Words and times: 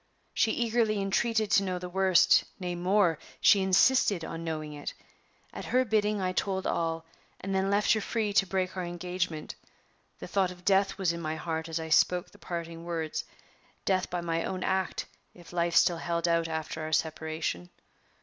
She 0.33 0.49
eagerly 0.53 0.99
entreated 0.99 1.51
to 1.51 1.63
know 1.63 1.77
the 1.77 1.87
worst 1.87 2.45
nay, 2.59 2.73
more, 2.73 3.19
she 3.39 3.61
insisted 3.61 4.25
on 4.25 4.43
knowing 4.43 4.73
it. 4.73 4.95
At 5.53 5.65
her 5.65 5.85
bidding 5.85 6.19
I 6.19 6.31
told 6.31 6.65
all, 6.65 7.05
and 7.39 7.53
then 7.53 7.69
left 7.69 7.93
her 7.93 8.01
free 8.01 8.33
to 8.33 8.47
break 8.47 8.75
our 8.75 8.83
engagement. 8.83 9.53
The 10.17 10.25
thought 10.27 10.49
of 10.49 10.65
death 10.65 10.97
was 10.97 11.13
in 11.13 11.21
my 11.21 11.35
heart 11.35 11.69
as 11.69 11.79
I 11.79 11.89
spoke 11.89 12.31
the 12.31 12.39
parting 12.39 12.83
words 12.83 13.25
death 13.85 14.09
by 14.09 14.21
my 14.21 14.43
own 14.43 14.63
act, 14.63 15.05
if 15.35 15.53
life 15.53 15.75
still 15.75 15.97
held 15.99 16.27
out 16.27 16.47
after 16.47 16.81
our 16.81 16.93
separation. 16.93 17.69